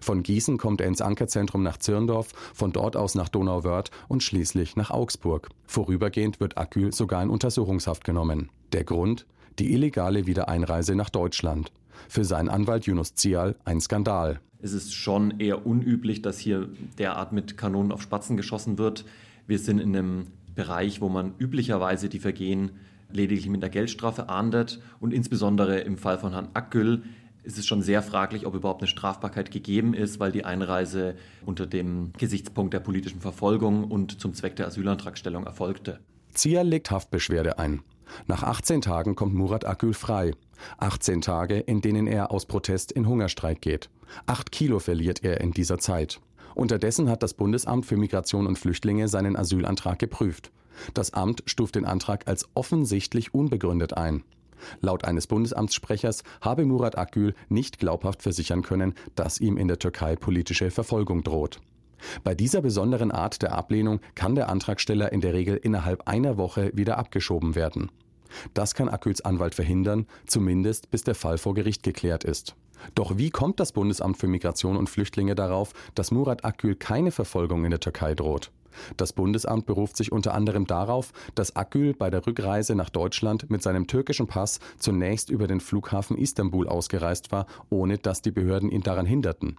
Von 0.00 0.22
Gießen 0.22 0.56
kommt 0.56 0.80
er 0.80 0.86
ins 0.86 1.02
Ankerzentrum 1.02 1.64
nach 1.64 1.78
Zirndorf, 1.78 2.28
von 2.54 2.70
dort 2.70 2.94
aus 2.94 3.16
nach 3.16 3.28
Donauwörth 3.28 3.90
und 4.06 4.22
schließlich 4.22 4.76
nach 4.76 4.92
Augsburg. 4.92 5.48
Vorübergehend 5.66 6.38
wird 6.38 6.58
Akül 6.58 6.94
sogar 6.94 7.24
in 7.24 7.28
Untersuchungshaft 7.28 8.04
genommen. 8.04 8.50
Der 8.70 8.84
Grund? 8.84 9.26
Die 9.58 9.72
illegale 9.72 10.28
Wiedereinreise 10.28 10.94
nach 10.94 11.10
Deutschland. 11.10 11.72
Für 12.08 12.24
seinen 12.24 12.50
Anwalt 12.50 12.86
Yunus 12.86 13.16
Zial 13.16 13.56
ein 13.64 13.80
Skandal. 13.80 14.38
Es 14.62 14.74
ist 14.74 14.94
schon 14.94 15.40
eher 15.40 15.66
unüblich, 15.66 16.22
dass 16.22 16.38
hier 16.38 16.68
derart 16.98 17.32
mit 17.32 17.58
Kanonen 17.58 17.90
auf 17.90 18.00
Spatzen 18.00 18.36
geschossen 18.36 18.78
wird. 18.78 19.04
Wir 19.48 19.58
sind 19.58 19.80
in 19.80 19.96
einem 19.96 20.26
Bereich, 20.54 21.00
wo 21.00 21.08
man 21.08 21.34
üblicherweise 21.40 22.08
die 22.08 22.20
Vergehen 22.20 22.70
lediglich 23.10 23.48
mit 23.48 23.62
der 23.62 23.70
Geldstrafe 23.70 24.28
ahndet 24.28 24.80
und 25.00 25.12
insbesondere 25.12 25.80
im 25.80 25.96
Fall 25.96 26.18
von 26.18 26.32
Herrn 26.32 26.48
Akgül 26.54 27.02
ist 27.44 27.58
es 27.58 27.66
schon 27.66 27.82
sehr 27.82 28.02
fraglich, 28.02 28.46
ob 28.46 28.54
überhaupt 28.54 28.80
eine 28.80 28.88
Strafbarkeit 28.88 29.50
gegeben 29.50 29.94
ist, 29.94 30.18
weil 30.18 30.32
die 30.32 30.44
Einreise 30.44 31.14
unter 31.44 31.66
dem 31.66 32.12
Gesichtspunkt 32.18 32.72
der 32.72 32.80
politischen 32.80 33.20
Verfolgung 33.20 33.84
und 33.84 34.20
zum 34.20 34.32
Zweck 34.34 34.56
der 34.56 34.66
Asylantragstellung 34.66 35.44
erfolgte. 35.44 36.00
Zier 36.32 36.64
legt 36.64 36.90
Haftbeschwerde 36.90 37.58
ein. 37.58 37.82
Nach 38.26 38.42
18 38.42 38.80
Tagen 38.80 39.14
kommt 39.14 39.34
Murat 39.34 39.66
Akgül 39.66 39.94
frei. 39.94 40.32
18 40.78 41.20
Tage, 41.20 41.58
in 41.58 41.80
denen 41.80 42.06
er 42.06 42.30
aus 42.30 42.46
Protest 42.46 42.92
in 42.92 43.06
Hungerstreik 43.06 43.60
geht. 43.60 43.90
Acht 44.26 44.52
Kilo 44.52 44.78
verliert 44.78 45.22
er 45.22 45.40
in 45.40 45.52
dieser 45.52 45.78
Zeit. 45.78 46.20
Unterdessen 46.54 47.10
hat 47.10 47.22
das 47.22 47.34
Bundesamt 47.34 47.84
für 47.84 47.96
Migration 47.96 48.46
und 48.46 48.58
Flüchtlinge 48.58 49.08
seinen 49.08 49.36
Asylantrag 49.36 49.98
geprüft. 49.98 50.50
Das 50.92 51.12
Amt 51.12 51.42
stuft 51.46 51.74
den 51.74 51.84
Antrag 51.84 52.26
als 52.28 52.48
offensichtlich 52.54 53.34
unbegründet 53.34 53.96
ein. 53.96 54.24
Laut 54.80 55.04
eines 55.04 55.26
Bundesamtssprechers 55.26 56.22
habe 56.40 56.64
Murat 56.64 56.96
Akgül 56.96 57.34
nicht 57.48 57.78
glaubhaft 57.78 58.22
versichern 58.22 58.62
können, 58.62 58.94
dass 59.14 59.40
ihm 59.40 59.56
in 59.56 59.68
der 59.68 59.78
Türkei 59.78 60.16
politische 60.16 60.70
Verfolgung 60.70 61.22
droht. 61.22 61.60
Bei 62.22 62.34
dieser 62.34 62.60
besonderen 62.60 63.10
Art 63.10 63.42
der 63.42 63.52
Ablehnung 63.52 64.00
kann 64.14 64.34
der 64.34 64.48
Antragsteller 64.48 65.12
in 65.12 65.20
der 65.20 65.32
Regel 65.32 65.56
innerhalb 65.56 66.06
einer 66.08 66.36
Woche 66.36 66.70
wieder 66.74 66.98
abgeschoben 66.98 67.54
werden. 67.54 67.90
Das 68.52 68.74
kann 68.74 68.88
Aküls 68.88 69.20
Anwalt 69.20 69.54
verhindern, 69.54 70.06
zumindest 70.26 70.90
bis 70.90 71.04
der 71.04 71.14
Fall 71.14 71.38
vor 71.38 71.54
Gericht 71.54 71.82
geklärt 71.82 72.24
ist. 72.24 72.56
Doch 72.94 73.16
wie 73.16 73.30
kommt 73.30 73.60
das 73.60 73.72
Bundesamt 73.72 74.18
für 74.18 74.26
Migration 74.26 74.76
und 74.76 74.90
Flüchtlinge 74.90 75.34
darauf, 75.34 75.72
dass 75.94 76.10
Murat 76.10 76.44
Akgül 76.44 76.74
keine 76.74 77.12
Verfolgung 77.12 77.64
in 77.64 77.70
der 77.70 77.80
Türkei 77.80 78.14
droht? 78.14 78.50
Das 78.96 79.12
Bundesamt 79.12 79.66
beruft 79.66 79.96
sich 79.96 80.12
unter 80.12 80.34
anderem 80.34 80.66
darauf, 80.66 81.12
dass 81.34 81.56
Akgül 81.56 81.94
bei 81.94 82.10
der 82.10 82.26
Rückreise 82.26 82.74
nach 82.74 82.90
Deutschland 82.90 83.50
mit 83.50 83.62
seinem 83.62 83.86
türkischen 83.86 84.26
Pass 84.26 84.60
zunächst 84.78 85.30
über 85.30 85.46
den 85.46 85.60
Flughafen 85.60 86.16
Istanbul 86.16 86.68
ausgereist 86.68 87.32
war, 87.32 87.46
ohne 87.70 87.98
dass 87.98 88.22
die 88.22 88.30
Behörden 88.30 88.70
ihn 88.70 88.82
daran 88.82 89.06
hinderten. 89.06 89.56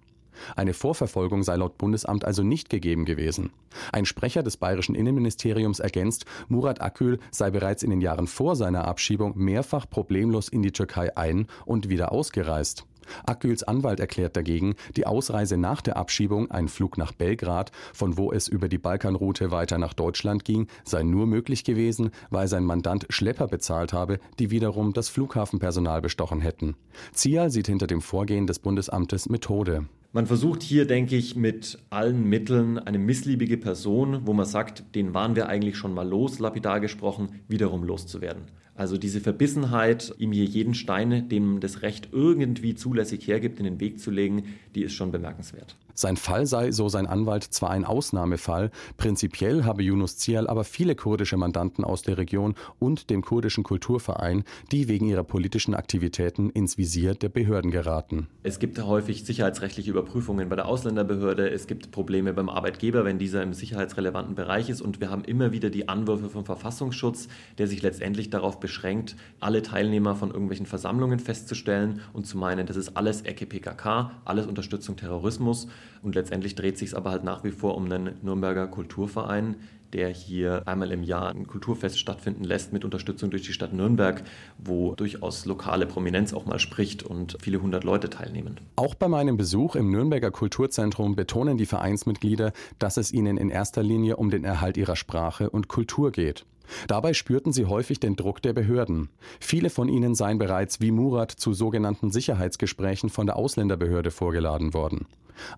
Eine 0.56 0.74
Vorverfolgung 0.74 1.44
sei 1.44 1.56
laut 1.56 1.78
Bundesamt 1.78 2.26
also 2.26 2.44
nicht 2.44 2.70
gegeben 2.70 3.06
gewesen. 3.06 3.52
Ein 3.92 4.06
Sprecher 4.06 4.44
des 4.44 4.58
bayerischen 4.58 4.96
Innenministeriums 4.96 5.80
ergänzt, 5.80 6.26
Murat 6.48 6.82
Akgül 6.82 7.20
sei 7.32 7.52
bereits 7.52 7.84
in 7.84 7.90
den 7.90 8.02
Jahren 8.02 8.28
vor 8.28 8.56
seiner 8.56 8.86
Abschiebung 8.86 9.34
mehrfach 9.36 9.90
problemlos 9.90 10.50
in 10.50 10.62
die 10.62 10.72
Türkei 10.72 11.16
ein 11.18 11.48
und 11.66 11.90
wieder 11.90 12.12
ausgereist. 12.12 12.86
Akgüls 13.26 13.64
Anwalt 13.64 14.00
erklärt 14.00 14.36
dagegen, 14.36 14.76
die 14.96 15.06
Ausreise 15.06 15.58
nach 15.58 15.82
der 15.82 15.98
Abschiebung, 15.98 16.52
ein 16.52 16.68
Flug 16.68 16.98
nach 16.98 17.12
Belgrad, 17.12 17.72
von 17.94 18.18
wo 18.18 18.32
es 18.32 18.48
über 18.48 18.68
die 18.68 18.78
Balkanroute 18.78 19.52
weiter 19.52 19.78
nach 19.78 19.94
Deutschland 19.94 20.46
ging, 20.46 20.68
sei 20.84 21.04
nur 21.04 21.28
möglich 21.28 21.64
gewesen, 21.64 22.12
weil 22.30 22.48
sein 22.48 22.66
Mandant 22.66 23.06
Schlepper 23.10 23.48
bezahlt 23.48 23.94
habe, 23.94 24.20
die 24.40 24.52
wiederum 24.52 24.94
das 24.94 25.10
Flughafenpersonal 25.10 26.02
bestochen 26.02 26.42
hätten. 26.42 26.76
Zial 27.14 27.52
sieht 27.52 27.68
hinter 27.68 27.88
dem 27.88 28.02
Vorgehen 28.02 28.48
des 28.48 28.60
Bundesamtes 28.60 29.30
Methode. 29.30 29.86
Man 30.16 30.28
versucht 30.28 30.64
hier, 30.64 30.88
denke 30.88 31.18
ich, 31.18 31.36
mit 31.36 31.78
allen 31.90 32.24
Mitteln 32.30 32.80
eine 32.80 32.98
missliebige 32.98 33.58
Person, 33.58 34.22
wo 34.26 34.32
man 34.32 34.46
sagt, 34.46 34.96
den 34.96 35.14
waren 35.14 35.36
wir 35.36 35.50
eigentlich 35.50 35.76
schon 35.76 35.94
mal 35.94 36.08
los, 36.08 36.40
lapidar 36.40 36.80
gesprochen, 36.80 37.42
wiederum 37.50 37.84
loszuwerden. 37.84 38.44
Also 38.76 38.98
diese 38.98 39.22
Verbissenheit, 39.22 40.14
ihm 40.18 40.34
hier 40.34 40.44
jeden 40.44 40.74
Stein, 40.74 41.30
dem 41.30 41.62
das 41.62 41.82
Recht 41.82 42.10
irgendwie 42.12 42.76
zulässig 42.76 43.26
hergibt, 43.26 43.60
in 43.60 43.66
den 43.66 43.80
Weg 43.80 44.00
zu 44.00 44.12
legen, 44.12 44.44
die 44.76 44.84
ist 44.84 44.94
schon 44.94 45.12
bemerkenswert. 45.12 45.78
Sein 45.98 46.18
Fall 46.18 46.46
sei, 46.46 46.74
so 46.74 46.90
sein 46.90 47.08
Anwalt, 47.08 47.46
zwar 47.46 47.70
ein 47.70 47.86
Ausnahmefall, 47.86 48.70
prinzipiell 48.98 49.64
habe 49.64 49.82
Yunus 49.82 50.18
Zial 50.18 50.48
aber 50.48 50.66
viele 50.66 50.94
kurdische 50.94 51.38
Mandanten 51.38 51.86
aus 51.86 52.02
der 52.02 52.18
Region 52.18 52.56
und 52.80 53.10
dem 53.10 53.22
kurdischen 53.22 53.64
Kulturverein, 53.64 54.44
die 54.74 54.90
wegen 54.90 55.08
ihrer 55.08 55.24
politischen 55.24 55.74
Aktivitäten 55.74 56.50
ins 56.50 56.78
Visier 56.78 57.16
der 57.16 57.30
Behörden 57.30 57.72
geraten. 57.72 58.28
Es 58.44 58.60
gibt 58.60 58.78
häufig 58.84 59.24
sicherheitsrechtliche 59.24 59.90
Überprüfungen 59.90 60.50
bei 60.50 60.58
der 60.58 60.68
Ausländerbehörde, 60.68 61.50
es 61.50 61.66
gibt 61.66 61.92
Probleme 61.92 62.34
beim 62.34 62.50
Arbeitgeber, 62.50 63.06
wenn 63.06 63.18
dieser 63.18 63.42
im 63.42 63.54
sicherheitsrelevanten 63.54 64.36
Bereich 64.36 64.70
ist 64.70 64.82
und 64.82 65.00
wir 65.00 65.10
haben 65.10 65.24
immer 65.24 65.54
wieder 65.54 65.70
die 65.70 65.88
Anwürfe 65.88 66.30
vom 66.30 66.44
Verfassungsschutz, 66.44 67.30
der 67.58 67.68
sich 67.68 67.82
letztendlich 67.82 68.30
darauf 68.30 68.60
beschränkt, 68.66 69.16
alle 69.40 69.62
Teilnehmer 69.62 70.16
von 70.16 70.32
irgendwelchen 70.32 70.66
Versammlungen 70.66 71.20
festzustellen 71.20 72.02
und 72.14 72.26
zu 72.26 72.36
meinen, 72.36 72.66
das 72.66 72.78
ist 72.78 72.98
alles 72.98 73.22
Ecke 73.22 73.46
PKK, 73.46 74.10
alles 74.26 74.48
Unterstützung 74.48 74.96
Terrorismus. 74.96 75.68
Und 76.02 76.16
letztendlich 76.16 76.56
dreht 76.56 76.80
sich 76.80 76.90
es 76.90 76.96
aber 76.96 77.12
halt 77.12 77.24
nach 77.24 77.44
wie 77.44 77.52
vor 77.52 77.76
um 77.76 77.86
einen 77.86 78.16
Nürnberger 78.24 78.66
Kulturverein, 78.66 79.58
der 79.94 80.10
hier 80.10 80.64
einmal 80.66 80.92
im 80.92 81.04
Jahr 81.04 81.30
ein 81.30 81.46
Kulturfest 81.46 82.00
stattfinden 82.00 82.44
lässt 82.44 82.74
mit 82.74 82.84
Unterstützung 82.84 83.30
durch 83.30 83.44
die 83.44 83.54
Stadt 83.54 83.72
Nürnberg, 83.72 84.24
wo 84.58 84.96
durchaus 84.96 85.46
lokale 85.46 85.86
Prominenz 85.86 86.34
auch 86.34 86.48
mal 86.48 86.58
spricht 86.58 87.04
und 87.04 87.38
viele 87.40 87.62
hundert 87.62 87.84
Leute 87.84 88.10
teilnehmen. 88.10 88.60
Auch 88.78 88.96
bei 88.96 89.08
meinem 89.08 89.38
Besuch 89.38 89.76
im 89.76 89.92
Nürnberger 89.92 90.32
Kulturzentrum 90.32 91.16
betonen 91.16 91.58
die 91.58 91.68
Vereinsmitglieder, 91.68 92.52
dass 92.80 92.98
es 92.98 93.14
ihnen 93.14 93.38
in 93.38 93.52
erster 93.52 93.84
Linie 93.84 94.18
um 94.18 94.32
den 94.32 94.44
Erhalt 94.44 94.76
ihrer 94.76 94.96
Sprache 94.96 95.52
und 95.52 95.68
Kultur 95.68 96.12
geht. 96.12 96.46
Dabei 96.88 97.14
spürten 97.14 97.54
sie 97.54 97.66
häufig 97.66 98.00
den 98.00 98.16
Druck 98.16 98.42
der 98.42 98.54
Behörden. 98.54 99.10
Viele 99.40 99.70
von 99.70 99.88
ihnen 99.90 100.16
seien 100.16 100.38
bereits 100.38 100.82
wie 100.82 100.92
Murat 100.92 101.32
zu 101.32 101.54
sogenannten 101.54 102.12
Sicherheitsgesprächen 102.12 103.10
von 103.10 103.26
der 103.26 103.36
Ausländerbehörde 103.36 104.12
vorgeladen 104.12 104.74
worden. 104.74 105.08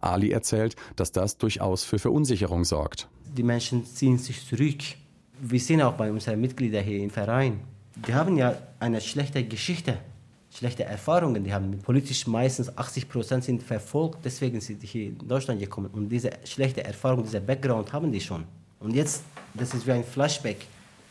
Ali 0.01 0.31
erzählt, 0.31 0.75
dass 0.95 1.11
das 1.11 1.37
durchaus 1.37 1.83
für 1.83 1.99
Verunsicherung 1.99 2.65
sorgt. 2.65 3.07
Die 3.35 3.43
Menschen 3.43 3.85
ziehen 3.85 4.17
sich 4.17 4.45
zurück. 4.45 4.81
Wir 5.39 5.59
sehen 5.59 5.81
auch 5.81 5.93
bei 5.93 6.11
unseren 6.11 6.41
Mitgliedern 6.41 6.83
hier 6.83 6.99
im 6.99 7.09
Verein. 7.09 7.59
Die 8.07 8.13
haben 8.13 8.37
ja 8.37 8.55
eine 8.79 9.01
schlechte 9.01 9.43
Geschichte, 9.43 9.97
schlechte 10.51 10.83
Erfahrungen. 10.83 11.43
Die 11.43 11.53
haben 11.53 11.79
politisch 11.79 12.25
meistens 12.27 12.75
80 12.75 13.09
Prozent 13.09 13.43
sind 13.43 13.61
verfolgt, 13.61 14.19
deswegen 14.23 14.59
sind 14.61 14.81
sie 14.81 14.87
hier 14.87 15.07
in 15.07 15.27
Deutschland 15.27 15.59
gekommen. 15.59 15.89
Und 15.93 16.09
diese 16.09 16.31
schlechte 16.43 16.83
Erfahrung, 16.83 17.23
dieser 17.23 17.39
Background 17.39 17.91
haben 17.93 18.11
die 18.11 18.21
schon. 18.21 18.45
Und 18.79 18.95
jetzt, 18.95 19.23
das 19.53 19.73
ist 19.73 19.85
wie 19.85 19.91
ein 19.91 20.03
Flashback 20.03 20.57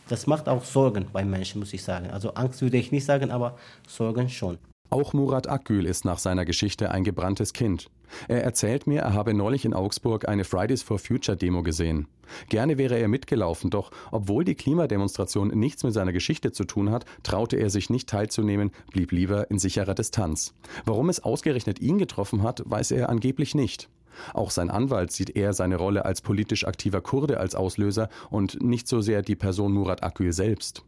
das 0.09 0.27
macht 0.27 0.49
auch 0.49 0.65
Sorgen 0.65 1.07
bei 1.13 1.25
Menschen, 1.25 1.61
muss 1.61 1.73
ich 1.73 1.83
sagen. 1.83 2.11
Also 2.11 2.35
Angst 2.35 2.63
würde 2.63 2.77
ich 2.77 2.93
nicht 2.93 3.05
sagen, 3.05 3.31
aber 3.31 3.57
Sorgen 3.89 4.29
schon. 4.29 4.59
Auch 4.89 5.13
Murat 5.13 5.49
Akgül 5.49 5.85
ist 5.85 6.05
nach 6.05 6.19
seiner 6.19 6.45
Geschichte 6.45 6.93
ein 6.93 7.03
gebranntes 7.03 7.53
Kind. 7.53 7.91
Er 8.29 8.45
erzählt 8.45 8.87
mir, 8.87 9.01
er 9.03 9.15
habe 9.15 9.35
neulich 9.35 9.65
in 9.65 9.75
Augsburg 9.75 10.29
eine 10.29 10.45
Fridays 10.45 10.83
for 10.83 11.01
Future 11.01 11.37
Demo 11.37 11.65
gesehen. 11.65 12.07
Gerne 12.49 12.79
wäre 12.79 12.97
er 12.97 13.09
mitgelaufen, 13.09 13.71
doch 13.71 13.91
obwohl 14.13 14.45
die 14.45 14.55
Klimademonstration 14.55 15.49
nichts 15.49 15.83
mit 15.83 15.93
seiner 15.93 16.13
Geschichte 16.13 16.53
zu 16.53 16.65
tun 16.65 16.91
hat, 16.91 17.05
traute 17.25 17.57
er 17.57 17.69
sich 17.69 17.91
nicht 17.91 18.09
teilzunehmen, 18.09 18.71
blieb 18.93 19.11
lieber 19.11 19.51
in 19.51 19.59
sicherer 19.59 19.95
Distanz. 19.95 20.55
Warum 20.85 21.09
es 21.09 21.23
ausgerechnet 21.23 21.81
ihn 21.81 21.99
getroffen 21.99 22.45
hat, 22.45 22.63
weiß 22.65 22.93
er 22.93 23.09
angeblich 23.09 23.57
nicht. 23.57 23.89
Auch 24.35 24.51
sein 24.51 24.71
Anwalt 24.71 25.13
sieht 25.13 25.37
eher 25.37 25.53
seine 25.53 25.77
Rolle 25.77 26.05
als 26.05 26.21
politisch 26.21 26.67
aktiver 26.67 27.01
Kurde 27.01 27.39
als 27.39 27.55
Auslöser 27.55 28.09
und 28.31 28.63
nicht 28.63 28.89
so 28.89 29.01
sehr 29.01 29.23
die 29.23 29.37
Person 29.37 29.73
Murat 29.73 30.03
Akgül 30.03 30.33
selbst. 30.33 30.85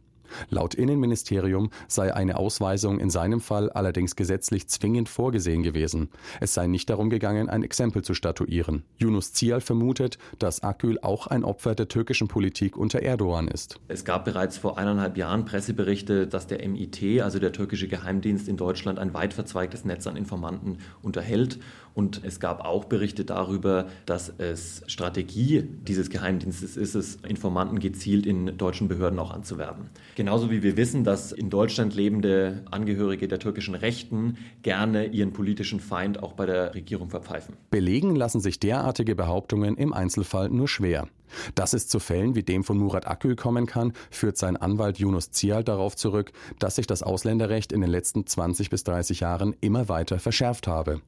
Laut 0.49 0.73
Innenministerium 0.73 1.69
sei 1.87 2.13
eine 2.13 2.37
Ausweisung 2.37 2.99
in 2.99 3.09
seinem 3.09 3.41
Fall 3.41 3.69
allerdings 3.69 4.15
gesetzlich 4.15 4.67
zwingend 4.67 5.09
vorgesehen 5.09 5.63
gewesen. 5.63 6.09
Es 6.39 6.53
sei 6.53 6.67
nicht 6.67 6.89
darum 6.89 7.09
gegangen, 7.09 7.49
ein 7.49 7.63
Exempel 7.63 8.03
zu 8.03 8.13
statuieren. 8.13 8.83
Yunus 8.97 9.33
Zial 9.33 9.61
vermutet, 9.61 10.17
dass 10.37 10.63
Akgül 10.63 10.99
auch 11.01 11.27
ein 11.27 11.43
Opfer 11.43 11.75
der 11.75 11.87
türkischen 11.87 12.27
Politik 12.27 12.77
unter 12.77 13.01
Erdogan 13.01 13.47
ist. 13.47 13.79
Es 13.87 14.05
gab 14.05 14.25
bereits 14.25 14.57
vor 14.57 14.77
eineinhalb 14.77 15.17
Jahren 15.17 15.45
Presseberichte, 15.45 16.27
dass 16.27 16.47
der 16.47 16.67
MIT, 16.67 17.21
also 17.21 17.39
der 17.39 17.51
türkische 17.51 17.87
Geheimdienst 17.87 18.47
in 18.47 18.57
Deutschland, 18.57 18.99
ein 18.99 19.13
weit 19.13 19.33
verzweigtes 19.33 19.85
Netz 19.85 20.07
an 20.07 20.15
Informanten 20.15 20.79
unterhält. 21.01 21.59
Und 21.99 22.21
es 22.23 22.39
gab 22.39 22.63
auch 22.63 22.85
Berichte 22.85 23.25
darüber, 23.25 23.87
dass 24.05 24.31
es 24.37 24.83
Strategie 24.87 25.63
dieses 25.85 26.09
Geheimdienstes 26.09 26.77
ist, 26.77 26.95
es 26.95 27.15
Informanten 27.27 27.79
gezielt 27.79 28.25
in 28.25 28.57
deutschen 28.57 28.87
Behörden 28.87 29.19
auch 29.19 29.31
anzuwerben. 29.31 29.89
Genauso 30.15 30.49
wie 30.49 30.63
wir 30.63 30.77
wissen, 30.77 31.03
dass 31.03 31.33
in 31.33 31.49
Deutschland 31.49 31.93
lebende 31.93 32.63
Angehörige 32.71 33.27
der 33.27 33.39
türkischen 33.39 33.75
Rechten 33.75 34.37
gerne 34.63 35.07
ihren 35.07 35.33
politischen 35.33 35.81
Feind 35.81 36.23
auch 36.23 36.31
bei 36.31 36.45
der 36.45 36.73
Regierung 36.73 37.09
verpfeifen. 37.09 37.57
Belegen 37.69 38.15
lassen 38.15 38.39
sich 38.39 38.61
derartige 38.61 39.13
Behauptungen 39.13 39.75
im 39.75 39.91
Einzelfall 39.91 40.47
nur 40.47 40.69
schwer. 40.69 41.09
Dass 41.53 41.73
es 41.73 41.89
zu 41.89 41.99
Fällen 41.99 42.33
wie 42.33 42.43
dem 42.43 42.63
von 42.63 42.77
Murat 42.77 43.07
Akül 43.07 43.35
kommen 43.35 43.65
kann, 43.65 43.91
führt 44.09 44.37
sein 44.37 44.55
Anwalt 44.55 44.99
Yunus 44.99 45.31
Zial 45.31 45.65
darauf 45.65 45.97
zurück, 45.97 46.31
dass 46.59 46.77
sich 46.77 46.87
das 46.87 47.03
Ausländerrecht 47.03 47.73
in 47.73 47.81
den 47.81 47.89
letzten 47.89 48.25
20 48.25 48.69
bis 48.69 48.85
30 48.85 49.19
Jahren 49.19 49.53
immer 49.59 49.89
weiter 49.89 50.17
verschärft 50.17 50.65
habe. 50.65 51.01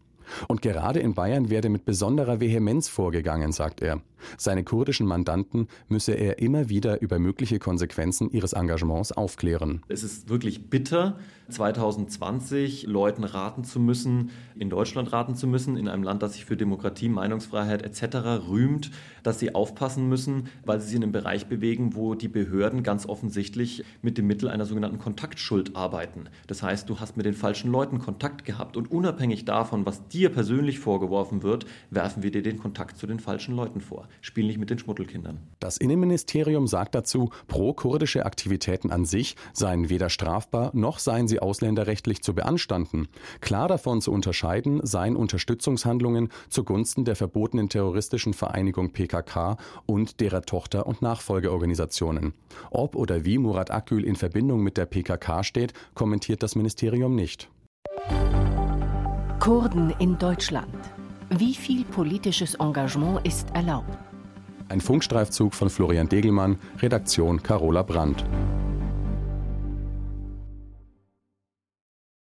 Und 0.48 0.62
gerade 0.62 1.00
in 1.00 1.14
Bayern 1.14 1.50
werde 1.50 1.70
mit 1.70 1.86
besonderer 1.86 2.40
Vehemenz 2.40 2.88
vorgegangen, 2.88 3.52
sagt 3.52 3.82
er. 3.82 4.02
Seine 4.38 4.64
kurdischen 4.64 5.08
Mandanten 5.08 5.68
müsse 5.90 6.14
er 6.14 6.40
immer 6.40 6.70
wieder 6.70 7.02
über 7.02 7.20
mögliche 7.20 7.60
Konsequenzen 7.60 8.30
ihres 8.30 8.54
Engagements 8.54 9.12
aufklären. 9.12 9.82
Es 9.88 10.04
ist 10.04 10.30
wirklich 10.30 10.70
bitter, 10.70 11.18
2020 11.52 12.84
Leuten 12.88 13.24
raten 13.24 13.64
zu 13.64 13.80
müssen, 13.80 14.32
in 14.56 14.70
Deutschland 14.70 15.12
raten 15.12 15.36
zu 15.36 15.48
müssen, 15.48 15.78
in 15.78 15.88
einem 15.88 16.04
Land, 16.04 16.24
das 16.24 16.34
sich 16.34 16.46
für 16.46 16.58
Demokratie, 16.58 17.10
Meinungsfreiheit 17.10 17.84
etc. 17.84 18.48
rühmt, 18.50 18.92
dass 19.24 19.40
sie 19.40 19.54
aufpassen 19.54 20.10
müssen, 20.10 20.50
weil 20.66 20.80
sie 20.80 20.88
sich 20.88 20.96
in 20.96 21.04
einem 21.04 21.12
Bereich 21.12 21.48
bewegen, 21.48 21.96
wo 21.96 22.16
die 22.16 22.28
Behörden 22.28 22.84
ganz 22.84 23.06
offensichtlich 23.06 23.84
mit 24.02 24.18
dem 24.18 24.28
Mittel 24.28 24.50
einer 24.50 24.66
sogenannten 24.66 25.00
Kontaktschuld 25.00 25.76
arbeiten. 25.76 26.26
Das 26.48 26.64
heißt, 26.64 26.90
du 26.90 27.00
hast 27.00 27.18
mit 27.18 27.26
den 27.26 27.34
falschen 27.34 27.72
Leuten 27.72 28.00
Kontakt 28.00 28.46
gehabt 28.46 28.78
und 28.78 28.92
unabhängig 28.92 29.46
davon, 29.46 29.86
was 29.86 30.08
dir 30.08 30.30
persönlich 30.30 30.80
vorgeworfen 30.80 31.44
wird, 31.44 31.66
werfen 31.90 32.24
wir 32.24 32.32
dir 32.32 32.42
den 32.42 32.58
Kontakt 32.58 32.98
zu 32.98 33.08
den 33.08 33.20
falschen 33.20 33.56
Leuten 33.56 33.82
vor 33.82 34.08
spielen 34.22 34.48
nicht 34.48 34.60
mit 34.60 34.70
den 34.70 34.80
Schmuddelkindern. 34.80 35.40
Das 35.60 35.78
Innenministerium 35.78 36.68
sagt 36.68 36.96
dazu, 36.96 37.30
pro-kurdische 37.48 38.26
Aktivitäten 38.26 38.92
an 38.92 39.06
sich 39.06 39.36
seien 39.54 39.90
weder 39.90 40.10
strafbar 40.10 40.72
noch 40.74 41.00
seien 41.00 41.28
sie 41.28 41.41
ausländerrechtlich 41.42 42.22
zu 42.22 42.34
beanstanden. 42.34 43.08
Klar 43.40 43.68
davon 43.68 44.02
zu 44.02 44.12
unterscheiden 44.12 44.86
seien 44.86 45.16
Unterstützungshandlungen 45.16 46.30
zugunsten 46.50 47.06
der 47.06 47.16
verbotenen 47.16 47.70
terroristischen 47.70 48.34
Vereinigung 48.34 48.92
PKK 48.92 49.58
und 49.86 50.20
derer 50.20 50.44
Tochter- 50.44 50.88
und 50.88 51.02
Nachfolgeorganisationen. 51.02 52.34
Ob 52.70 52.96
oder 52.96 53.26
wie 53.26 53.38
Murat 53.38 53.72
Akgül 53.72 54.04
in 54.04 54.16
Verbindung 54.16 54.62
mit 54.62 54.78
der 54.78 54.86
PKK 54.86 55.44
steht, 55.44 55.74
kommentiert 55.94 56.44
das 56.44 56.56
Ministerium 56.56 57.16
nicht. 57.16 57.50
Kurden 59.40 59.94
in 60.00 60.18
Deutschland. 60.18 60.76
Wie 61.30 61.56
viel 61.56 61.84
politisches 61.86 62.56
Engagement 62.56 63.26
ist 63.26 63.50
erlaubt? 63.56 63.98
Ein 64.70 64.82
Funkstreifzug 64.82 65.54
von 65.54 65.70
Florian 65.70 66.08
Degelmann, 66.08 66.58
Redaktion 66.80 67.42
Carola 67.42 67.84
Brandt. 67.84 68.24